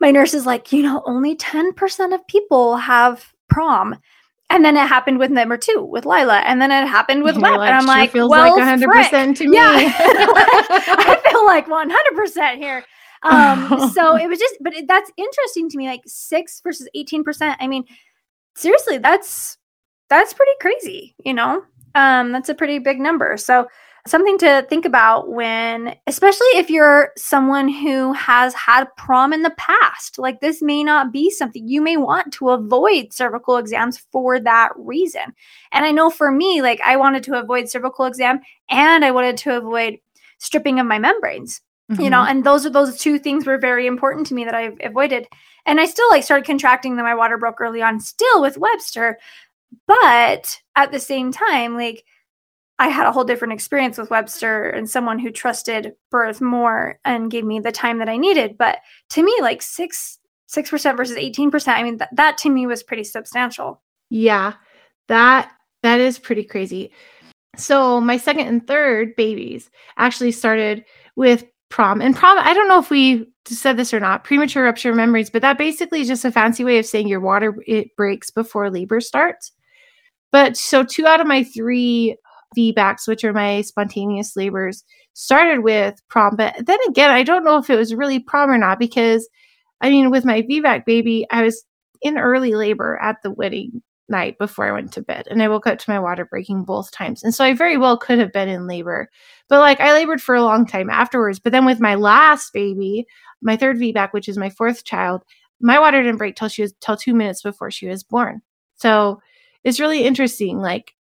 [0.00, 3.96] my nurse is like, you know, only 10% of people have prom.
[4.50, 6.38] And then it happened with number two, with Lila.
[6.38, 7.52] And then it happened with Web.
[7.60, 9.36] and I'm sure like, feels well, like 100% frick.
[9.36, 9.56] to me.
[9.56, 9.70] Yeah.
[9.70, 12.84] I feel like 100% here.
[13.24, 15.88] Um, so it was just, but it, that's interesting to me.
[15.88, 17.56] Like six versus 18%.
[17.58, 17.84] I mean,
[18.56, 19.57] seriously, that's,
[20.08, 21.62] that's pretty crazy, you know?
[21.94, 23.36] Um, that's a pretty big number.
[23.36, 23.66] So
[24.06, 29.54] something to think about when, especially if you're someone who has had prom in the
[29.58, 30.18] past.
[30.18, 34.70] Like, this may not be something you may want to avoid cervical exams for that
[34.76, 35.34] reason.
[35.72, 38.40] And I know for me, like, I wanted to avoid cervical exam
[38.70, 39.98] and I wanted to avoid
[40.38, 41.60] stripping of my membranes.
[41.90, 42.02] Mm-hmm.
[42.02, 42.30] You know, mm-hmm.
[42.30, 45.26] and those are those two things were very important to me that I've avoided.
[45.64, 49.18] And I still like started contracting that my water broke early on, still with Webster.
[49.86, 52.04] But at the same time, like
[52.78, 57.30] I had a whole different experience with Webster and someone who trusted birth more and
[57.30, 58.56] gave me the time that I needed.
[58.56, 58.78] But
[59.10, 62.66] to me, like six six percent versus eighteen percent, I mean th- that to me
[62.66, 63.82] was pretty substantial.
[64.10, 64.54] Yeah,
[65.08, 65.50] that
[65.82, 66.92] that is pretty crazy.
[67.56, 70.84] So my second and third babies actually started
[71.16, 72.38] with prom and prom.
[72.38, 74.24] I don't know if we said this or not.
[74.24, 77.20] Premature rupture of membranes, but that basically is just a fancy way of saying your
[77.20, 79.52] water it breaks before labor starts.
[80.30, 82.16] But so two out of my three
[82.56, 86.36] VBACs, which are my spontaneous labors, started with prom.
[86.36, 89.28] But then again, I don't know if it was really prom or not because,
[89.80, 91.64] I mean, with my VBAC baby, I was
[92.02, 95.26] in early labor at the wedding night before I went to bed.
[95.28, 97.22] And I woke up to my water breaking both times.
[97.22, 99.08] And so I very well could have been in labor.
[99.48, 101.38] But like I labored for a long time afterwards.
[101.38, 103.06] But then with my last baby,
[103.42, 105.22] my third VBAC, which is my fourth child,
[105.60, 108.40] my water didn't break till she was till two minutes before she was born.
[108.76, 109.20] So
[109.68, 110.58] it's really interesting.
[110.58, 110.94] Like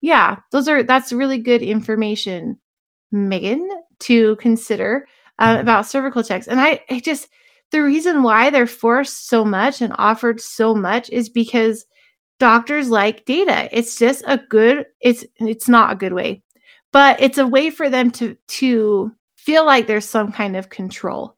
[0.00, 2.58] yeah, those are that's really good information,
[3.10, 3.68] Meagan,
[4.00, 5.06] to consider
[5.38, 6.48] uh, about cervical checks.
[6.48, 7.28] And I, I just,
[7.72, 11.84] the reason why they're forced so much and offered so much is because
[12.38, 13.68] doctors like data.
[13.76, 16.42] It's just a good, it's, it's not a good way,
[16.92, 21.36] but it's a way for them to, to feel like there's some kind of control,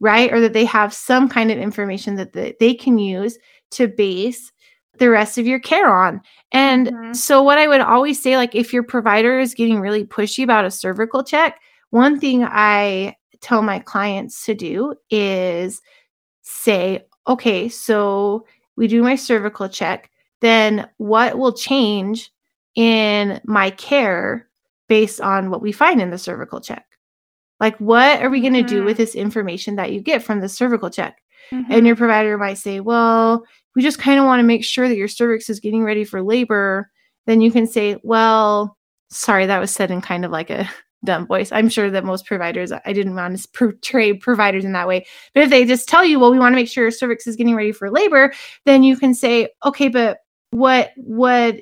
[0.00, 0.32] right?
[0.32, 3.38] Or that they have some kind of information that they, they can use
[3.72, 4.52] to base
[4.98, 6.20] the rest of your care on.
[6.52, 7.12] And mm-hmm.
[7.12, 10.64] so, what I would always say, like, if your provider is getting really pushy about
[10.64, 15.80] a cervical check, one thing I tell my clients to do is
[16.42, 22.30] say, okay, so we do my cervical check, then what will change
[22.74, 24.48] in my care
[24.88, 26.86] based on what we find in the cervical check?
[27.58, 28.68] Like, what are we going to mm-hmm.
[28.68, 31.22] do with this information that you get from the cervical check?
[31.50, 31.72] Mm-hmm.
[31.72, 33.44] And your provider might say, well,
[33.76, 36.22] we just kind of want to make sure that your cervix is getting ready for
[36.22, 36.90] labor.
[37.26, 38.76] Then you can say, well,
[39.10, 40.68] sorry, that was said in kind of like a
[41.04, 41.52] dumb voice.
[41.52, 45.06] I'm sure that most providers, I didn't want to portray providers in that way.
[45.34, 47.36] But if they just tell you, well, we want to make sure your cervix is
[47.36, 48.32] getting ready for labor,
[48.64, 50.18] then you can say, okay, but
[50.50, 51.60] what, what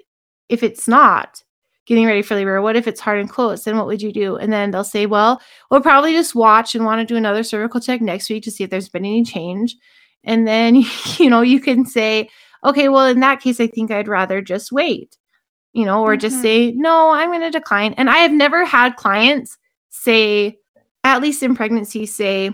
[0.48, 1.42] if it's not?
[1.86, 2.62] getting ready for labor?
[2.62, 3.64] What if it's hard and closed?
[3.64, 4.36] Then what would you do?
[4.36, 7.78] And then they'll say, well, we'll probably just watch and want to do another cervical
[7.78, 9.76] check next week to see if there's been any change.
[10.24, 10.76] And then,
[11.18, 12.28] you know, you can say,
[12.64, 15.16] okay, well, in that case, I think I'd rather just wait,
[15.72, 16.20] you know, or mm-hmm.
[16.20, 17.94] just say, no, I'm going to decline.
[17.94, 19.56] And I have never had clients
[19.90, 20.56] say,
[21.04, 22.50] at least in pregnancy, say,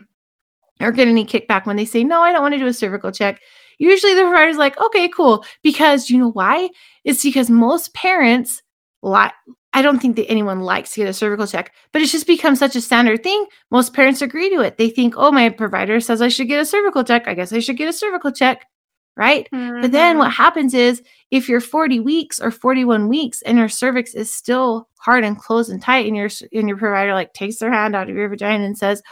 [0.81, 3.13] or get any kickback when they say, no, I don't want to do a cervical
[3.13, 3.41] check.
[3.79, 5.45] Usually the provider's like, okay, cool.
[5.63, 6.71] Because you know why?
[7.05, 8.63] It's because most parents
[9.03, 9.33] like
[9.73, 12.57] I don't think that anyone likes to get a cervical check, but it's just become
[12.57, 13.47] such a standard thing.
[13.71, 14.79] Most parents agree to it.
[14.79, 17.29] They think, oh, my provider says I should get a cervical check.
[17.29, 18.67] I guess I should get a cervical check.
[19.17, 19.49] Right.
[19.53, 19.83] Mm-hmm.
[19.83, 20.43] But then what mm-hmm.
[20.43, 25.25] happens is if you're 40 weeks or 41 weeks and your cervix is still hard
[25.25, 28.17] and closed and tight, and your and your provider like takes their hand out of
[28.17, 29.03] your vagina and says,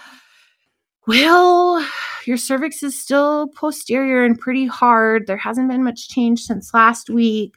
[1.07, 1.87] Well,
[2.27, 5.27] your cervix is still posterior and pretty hard.
[5.27, 7.55] There hasn't been much change since last week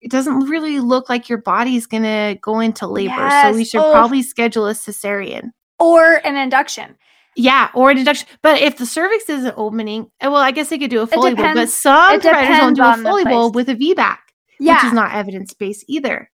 [0.00, 3.14] it doesn't really look like your body's going to go into labor.
[3.16, 3.52] Yes.
[3.52, 3.92] So we should oh.
[3.92, 6.96] probably schedule a cesarean or an induction.
[7.36, 8.28] Yeah, or an induction.
[8.42, 11.34] But if the cervix isn't opening, eh, well, I guess they could do a Foley
[11.34, 11.54] bulb.
[11.54, 14.18] But some providers don't do a Foley bulb with a VBAC,
[14.58, 14.76] yeah.
[14.76, 16.30] which is not evidence based either.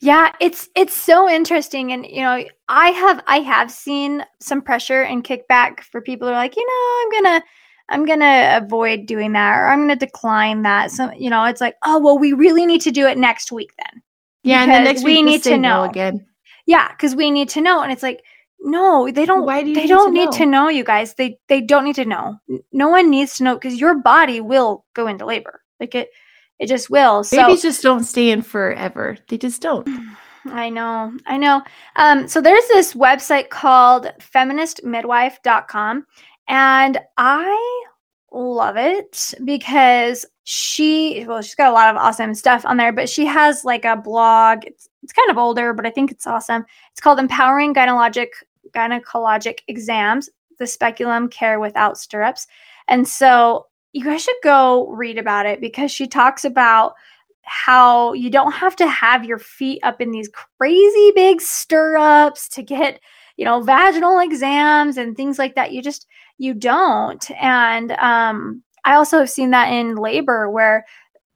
[0.00, 5.02] Yeah, it's it's so interesting, and you know, I have I have seen some pressure
[5.02, 7.44] and kickback for people who are like, you know, I'm gonna
[7.90, 10.92] I'm going to avoid doing that or I'm going to decline that.
[10.92, 13.72] So, you know, it's like, oh, well, we really need to do it next week
[13.76, 14.02] then.
[14.44, 14.62] Yeah.
[14.62, 16.24] And then next we need to know again.
[16.66, 16.94] Yeah.
[16.94, 17.82] Cause we need to know.
[17.82, 18.22] And it's like,
[18.60, 21.14] no, they don't, Why do they don't need to know you guys.
[21.14, 22.38] They, they don't need to know.
[22.72, 25.60] No one needs to know because your body will go into labor.
[25.80, 26.10] Like it,
[26.58, 27.24] it just will.
[27.24, 29.16] So babies just don't stay in forever.
[29.28, 29.88] They just don't.
[30.46, 31.12] I know.
[31.26, 31.62] I know.
[31.96, 36.06] Um, so there's this website called feministmidwife.com
[36.50, 37.84] and I
[38.32, 43.08] love it because she, well, she's got a lot of awesome stuff on there, but
[43.08, 44.64] she has like a blog.
[44.64, 46.64] It's, it's kind of older, but I think it's awesome.
[46.90, 48.30] It's called Empowering Gynecologic
[48.72, 52.48] Gynecologic Exams, the Speculum Care Without Stirrups.
[52.88, 56.94] And so you guys should go read about it because she talks about
[57.42, 62.62] how you don't have to have your feet up in these crazy big stirrups to
[62.62, 63.00] get,
[63.36, 65.72] you know, vaginal exams and things like that.
[65.72, 66.06] You just
[66.40, 67.30] you don't.
[67.32, 70.86] And um, I also have seen that in labor where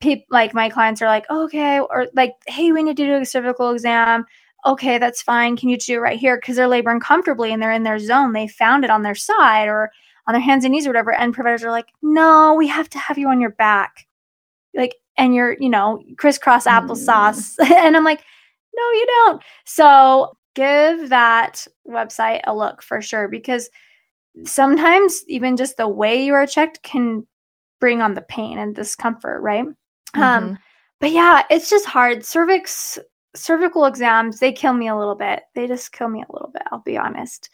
[0.00, 3.26] people like my clients are like, okay, or like, hey, we need to do a
[3.26, 4.24] cervical exam.
[4.64, 5.58] Okay, that's fine.
[5.58, 6.38] Can you do it right here?
[6.38, 8.32] Because they're laboring comfortably and they're in their zone.
[8.32, 9.90] They found it on their side or
[10.26, 11.14] on their hands and knees or whatever.
[11.14, 14.06] And providers are like, no, we have to have you on your back.
[14.74, 17.56] Like, and you're, you know, crisscross applesauce.
[17.60, 17.70] Mm.
[17.76, 18.24] and I'm like,
[18.74, 19.42] no, you don't.
[19.66, 23.68] So give that website a look for sure because
[24.44, 27.26] sometimes even just the way you are checked can
[27.80, 29.64] bring on the pain and discomfort, right?
[29.64, 29.76] Um,
[30.14, 30.22] mm-hmm.
[30.22, 30.58] Um,
[31.00, 32.24] but yeah, it's just hard.
[32.24, 32.98] Cervix
[33.36, 35.42] cervical exams, they kill me a little bit.
[35.54, 37.50] They just kill me a little bit, I'll be honest.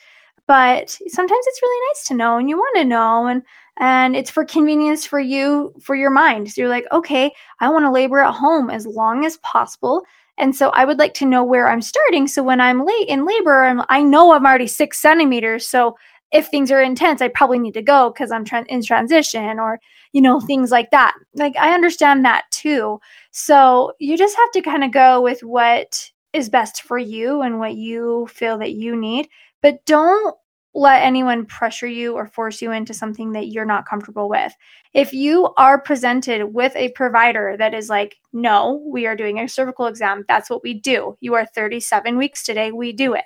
[0.46, 3.42] But sometimes it's really nice to know and you want to know and
[3.78, 6.50] and it's for convenience for you for your mind.
[6.50, 10.04] So you're like, "Okay, I want to labor at home as long as possible."
[10.38, 12.26] And so I would like to know where I'm starting.
[12.26, 15.66] So when I'm late in labor, I'm, I know I'm already six centimeters.
[15.66, 15.96] So
[16.32, 19.80] if things are intense, I probably need to go because I'm tra- in transition or,
[20.12, 21.14] you know, things like that.
[21.34, 23.00] Like, I understand that too.
[23.32, 27.58] So you just have to kind of go with what is best for you and
[27.58, 29.28] what you feel that you need.
[29.60, 30.36] But don't
[30.72, 34.52] let anyone pressure you or force you into something that you're not comfortable with.
[34.94, 39.48] If you are presented with a provider that is like, no, we are doing a
[39.48, 41.16] cervical exam, that's what we do.
[41.20, 43.24] You are 37 weeks today, we do it.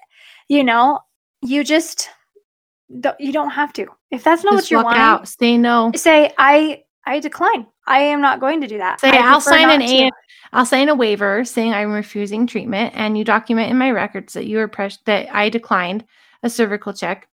[0.48, 1.00] You know,
[1.42, 2.08] you just
[3.00, 3.86] don't- you don't have to.
[4.10, 5.28] If that's not Just what you're walk wanting, out.
[5.28, 5.92] Say no.
[5.94, 7.66] say I I decline.
[7.86, 9.00] I am not going to do that.
[9.00, 9.82] Say I I'll sign an.
[9.82, 10.10] A.
[10.52, 14.46] I'll sign a waiver saying I'm refusing treatment, and you document in my records that
[14.46, 16.04] you were pres- that I declined
[16.42, 17.28] a cervical check,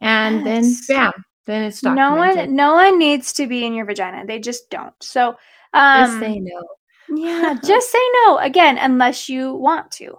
[0.00, 0.86] and Yes.
[0.86, 4.24] then bam, then it's No one no one needs to be in your vagina.
[4.26, 4.94] They just don't.
[5.00, 5.36] So
[5.74, 6.62] Just um say no.
[7.08, 10.18] yeah, just say no again unless you want to.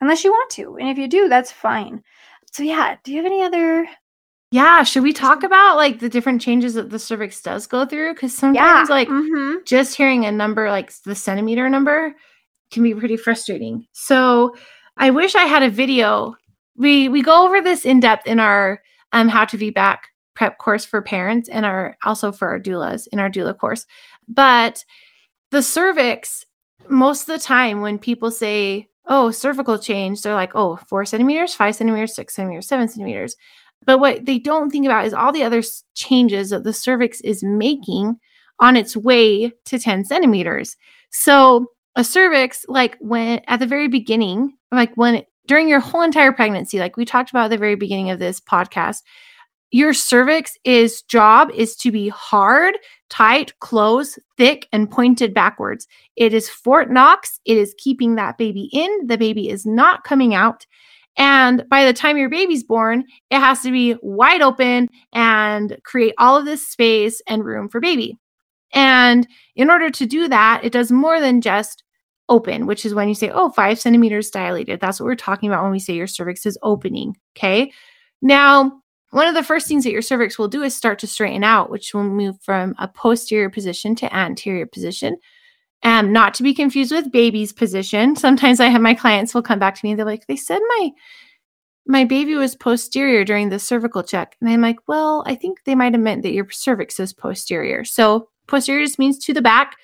[0.00, 0.76] Unless you want to.
[0.76, 2.02] And if you do, that's fine.
[2.52, 3.88] So yeah, do you have any other
[4.54, 8.14] Yeah, should we talk about like the different changes that the cervix does go through?
[8.14, 9.66] Because sometimes, like, mhm.
[9.66, 12.14] just hearing a number like the centimeter number
[12.70, 13.84] can be pretty frustrating.
[13.94, 14.54] So
[14.96, 16.36] I wish I had a video.
[16.76, 19.98] We we go over this in depth in our um how to VBAC
[20.36, 23.86] prep course for parents and our also for our doulas in our doula course.
[24.28, 24.84] But
[25.50, 26.46] the cervix,
[26.88, 31.56] most of the time when people say, oh, cervical change, they're like, oh, four centimeters,
[31.56, 33.34] five centimeters, six centimeters, seven centimeters.
[33.84, 35.62] But what they don't think about is all the other
[35.94, 38.18] changes that the cervix is making
[38.60, 40.76] on its way to 10 centimeters.
[41.10, 41.66] So
[41.96, 46.78] a cervix, like when at the very beginning, like when during your whole entire pregnancy,
[46.78, 49.02] like we talked about at the very beginning of this podcast,
[49.70, 52.78] your cervix is job is to be hard,
[53.10, 55.88] tight, close, thick, and pointed backwards.
[56.14, 57.40] It is Fort Knox.
[57.44, 59.08] It is keeping that baby in.
[59.08, 60.64] The baby is not coming out.
[61.16, 66.14] And by the time your baby's born, it has to be wide open and create
[66.18, 68.18] all of this space and room for baby.
[68.72, 71.84] And in order to do that, it does more than just
[72.28, 74.80] open, which is when you say, oh, five centimeters dilated.
[74.80, 77.16] That's what we're talking about when we say your cervix is opening.
[77.36, 77.70] Okay.
[78.20, 81.44] Now, one of the first things that your cervix will do is start to straighten
[81.44, 85.18] out, which will move from a posterior position to anterior position.
[85.84, 88.16] Um, not to be confused with baby's position.
[88.16, 89.94] Sometimes I have my clients will come back to me.
[89.94, 90.90] They're like, they said my
[91.86, 95.74] my baby was posterior during the cervical check, and I'm like, well, I think they
[95.74, 97.84] might have meant that your cervix is posterior.
[97.84, 99.76] So posterior just means to the back.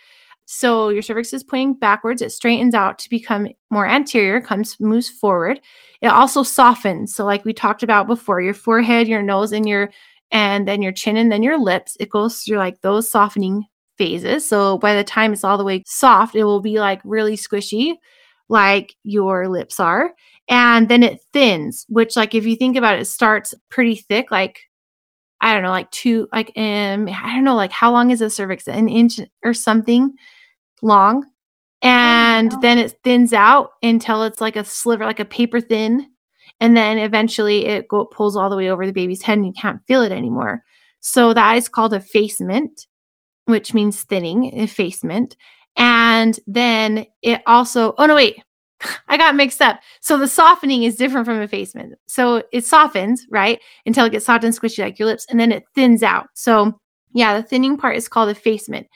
[0.47, 2.23] So your cervix is pointing backwards.
[2.23, 5.61] It straightens out to become more anterior, comes moves forward.
[6.01, 7.15] It also softens.
[7.15, 9.91] So like we talked about before, your forehead, your nose, and your
[10.33, 11.97] and then your chin and then your lips.
[12.01, 13.67] It goes through like those softening
[14.01, 14.49] phases.
[14.49, 17.97] So by the time it's all the way soft, it will be like really squishy,
[18.49, 20.15] like your lips are.
[20.49, 24.31] And then it thins, which like if you think about it, it starts pretty thick,
[24.31, 24.61] like
[25.43, 28.31] I don't know, like two, like um, I don't know, like how long is a
[28.31, 28.67] cervix?
[28.67, 30.15] An inch or something
[30.81, 31.27] long.
[31.83, 36.07] And then it thins out until it's like a sliver, like a paper thin.
[36.59, 39.53] And then eventually it go, pulls all the way over the baby's head and you
[39.53, 40.63] can't feel it anymore.
[41.01, 42.87] So that is called effacement,
[43.47, 45.37] which means thinning, eh, effacement.
[45.77, 48.43] And then it also, oh no, wait,
[49.09, 49.81] I got mixed up.
[50.01, 51.95] So the softening is different from effacement.
[52.07, 53.61] So it softens, right?
[53.87, 56.29] Until it gets soft and squishy like your lips, and then it thins out.
[56.35, 56.79] So
[57.13, 58.87] yeah, the thinning part is called effacement.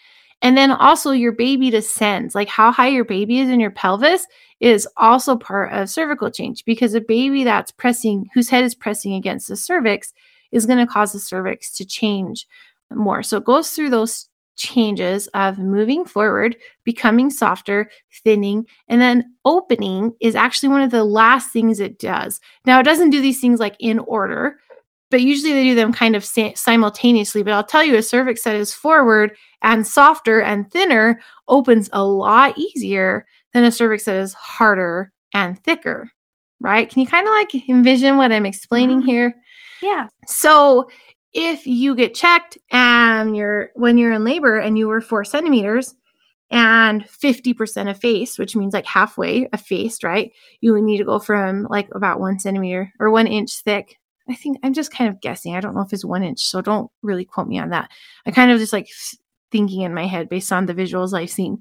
[0.42, 4.26] And then also your baby descends, like how high your baby is in your pelvis
[4.61, 9.14] is also part of cervical change because a baby that's pressing, whose head is pressing
[9.14, 10.12] against the cervix,
[10.52, 12.46] is going to cause the cervix to change
[12.92, 13.22] more.
[13.22, 17.90] So it goes through those changes of moving forward, becoming softer,
[18.22, 22.40] thinning, and then opening is actually one of the last things it does.
[22.66, 24.58] Now, it doesn't do these things like in order,
[25.10, 27.42] but usually they do them kind of simultaneously.
[27.42, 32.04] But I'll tell you, a cervix that is forward and softer and thinner opens a
[32.04, 36.10] lot easier than a cervix that is harder and thicker,
[36.60, 36.88] right?
[36.90, 39.06] Can you kind of like envision what I'm explaining Mhm.
[39.06, 39.34] here?
[39.82, 40.08] Yeah.
[40.26, 40.88] So
[41.34, 45.94] if you get checked and you're when you're in labor and you were four centimeters
[46.50, 50.30] and 50% effaced, which means like halfway effaced, right?
[50.60, 53.98] You would need to go from like about one centimeter or one inch thick.
[54.28, 55.56] I think I'm just kind of guessing.
[55.56, 57.90] I don't know if it's one inch, so don't really quote me on that.
[58.24, 58.88] I kind of just like
[59.50, 61.58] thinking in my head based on the visuals I've seen.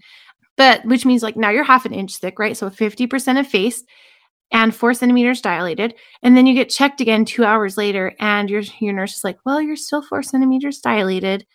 [0.55, 2.55] But which means like now you're half an inch thick, right?
[2.55, 3.86] So 50% effaced
[4.54, 5.96] and four centimeters dilated.
[6.22, 9.39] And then you get checked again two hours later, and your your nurse is like,
[9.46, 11.46] "Well, you're still four centimeters dilated."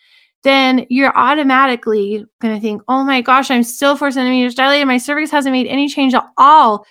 [0.45, 4.87] Then you're automatically going to think, "Oh my gosh, I'm still four centimeters dilated.
[4.87, 6.85] My cervix hasn't made any change at all."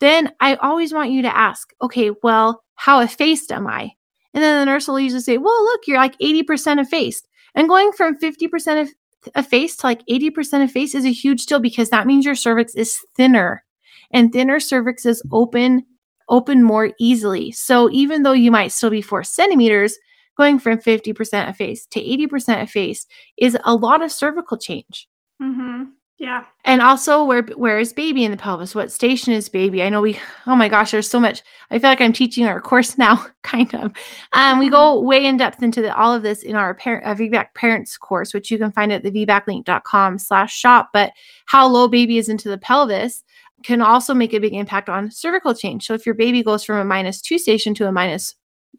[0.00, 3.92] Then I always want you to ask, "Okay, well, how effaced am I?"
[4.34, 7.92] And then the nurse will usually say, "Well, look, you're like 80% effaced." And going
[7.92, 8.88] from 50% of
[9.36, 13.00] effaced to like 80% effaced is a huge deal because that means your cervix is
[13.16, 13.62] thinner
[14.10, 15.84] and thinner cervixes open
[16.28, 17.50] open more easily.
[17.50, 19.98] So even though you might still be four centimeters,
[20.36, 25.08] going from 50% effaced to 80% effaced is a lot of cervical change.
[25.42, 25.84] Mm-hmm.
[26.20, 26.44] Yeah.
[26.66, 28.74] And also where where is baby in the pelvis?
[28.74, 29.82] What station is baby?
[29.82, 31.42] I know we oh my gosh, there's so much.
[31.70, 33.92] I feel like I'm teaching our course now, kind of.
[34.32, 37.14] Um, we go way in depth into the, all of this in our parent uh,
[37.14, 40.90] VBAC parents course, which you can find at the vbaclink.com slash shop.
[40.92, 41.14] But
[41.46, 43.24] how low baby is into the pelvis
[43.62, 45.86] can also make a big impact on cervical change.
[45.86, 48.34] So if your baby goes from a minus two station to a minus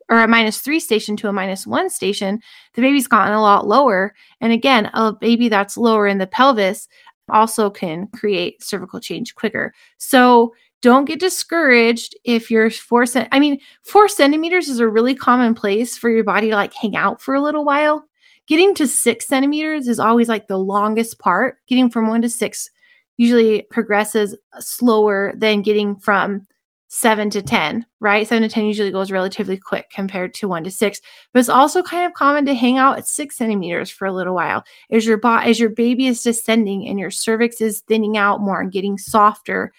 [0.09, 2.39] or a minus three station to a minus one station,
[2.73, 4.13] the baby's gotten a lot lower.
[4.39, 6.87] And again, a baby that's lower in the pelvis
[7.29, 9.73] also can create cervical change quicker.
[9.97, 13.29] So don't get discouraged if you're four cent.
[13.31, 16.95] I mean, four centimeters is a really common place for your body to like hang
[16.95, 18.03] out for a little while.
[18.47, 21.57] Getting to six centimeters is always like the longest part.
[21.67, 22.69] Getting from one to six
[23.17, 26.47] usually progresses slower than getting from
[26.93, 28.27] seven to 10, right?
[28.27, 30.99] Seven to 10 usually goes relatively quick compared to one to six,
[31.33, 34.35] but it's also kind of common to hang out at six centimeters for a little
[34.35, 34.63] while.
[34.91, 38.59] As your bo- as your baby is descending and your cervix is thinning out more
[38.59, 39.71] and getting softer,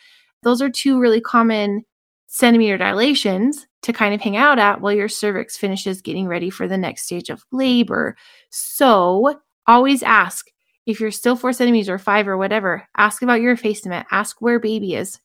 [0.42, 1.84] those are two really common
[2.28, 6.66] centimeter dilations to kind of hang out at while your cervix finishes getting ready for
[6.66, 8.16] the next stage of labor.
[8.48, 10.46] So always ask
[10.86, 14.58] if you're still four centimeters or five or whatever, ask about your effacement, ask where
[14.58, 15.20] baby is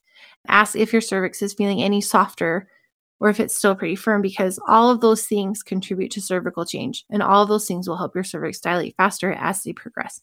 [0.46, 2.68] Ask if your cervix is feeling any softer
[3.20, 7.04] or if it's still pretty firm because all of those things contribute to cervical change
[7.10, 10.20] and all of those things will help your cervix dilate faster as they progress.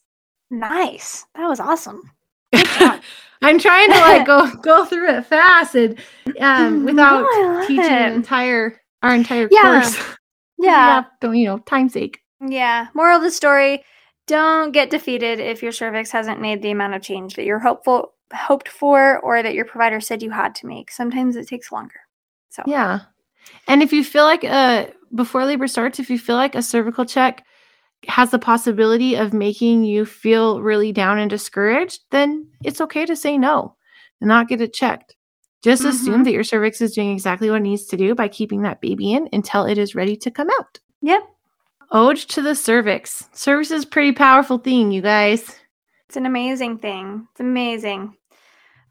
[0.50, 1.26] Nice.
[1.34, 2.10] That was awesome.
[3.42, 6.00] I'm trying to like go go through it fast and
[6.40, 8.12] um, without no, teaching it.
[8.12, 9.82] entire our entire yeah.
[9.82, 10.16] course.
[10.58, 11.04] Yeah.
[11.22, 12.22] yeah, you know, time's sake.
[12.40, 12.86] Yeah.
[12.94, 13.84] Moral of the story:
[14.26, 18.12] Don't get defeated if your cervix hasn't made the amount of change that you're hopeful
[18.34, 20.90] hoped for or that your provider said you had to make.
[20.90, 22.00] Sometimes it takes longer.
[22.48, 23.00] So, yeah.
[23.68, 27.04] And if you feel like uh before labor starts, if you feel like a cervical
[27.04, 27.44] check
[28.08, 33.16] has the possibility of making you feel really down and discouraged, then it's okay to
[33.16, 33.76] say no
[34.20, 35.16] and not get it checked.
[35.62, 35.90] Just mm-hmm.
[35.90, 38.80] assume that your cervix is doing exactly what it needs to do by keeping that
[38.80, 40.80] baby in until it is ready to come out.
[41.02, 41.22] Yep.
[41.92, 43.28] Ode to the cervix.
[43.32, 45.56] Cervix is pretty powerful thing, you guys.
[46.08, 47.26] It's an amazing thing.
[47.30, 48.16] It's amazing.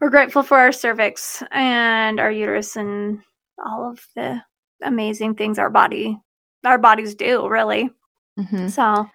[0.00, 3.20] We're grateful for our cervix and our uterus and
[3.64, 4.42] all of the
[4.82, 6.18] amazing things our body
[6.66, 7.90] our bodies do, really.
[8.38, 8.68] Mm-hmm.
[8.68, 9.08] So,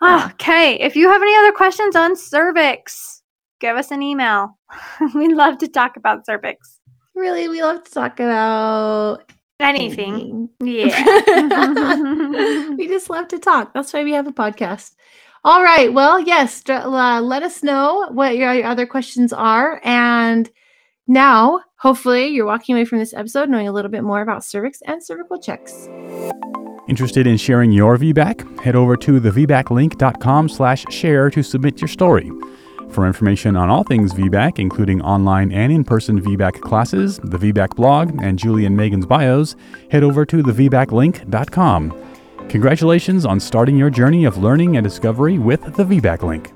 [0.00, 0.74] oh, okay.
[0.74, 3.22] If you have any other questions on cervix,
[3.60, 4.58] give us an email.
[5.14, 6.80] we love to talk about cervix.
[7.14, 9.30] Really, we love to talk about
[9.60, 10.48] anything.
[10.60, 10.90] anything.
[10.90, 12.68] Yeah.
[12.76, 13.72] we just love to talk.
[13.74, 14.94] That's why we have a podcast.
[15.44, 15.92] All right.
[15.92, 16.62] Well, yes.
[16.68, 19.80] Uh, let us know what your, your other questions are.
[19.84, 20.50] And
[21.06, 24.82] now, hopefully, you're walking away from this episode knowing a little bit more about cervix
[24.86, 25.88] and cervical checks.
[26.88, 28.60] Interested in sharing your VBAC?
[28.60, 32.30] Head over to thevbaclink.com slash share to submit your story.
[32.90, 38.18] For information on all things VBAC, including online and in-person VBAC classes, the VBAC blog,
[38.22, 39.54] and Julie and Meagan's bios,
[39.90, 42.02] head over to thevbaclink.com.
[42.48, 46.55] Congratulations on starting your journey of learning and discovery with the VBAC Link.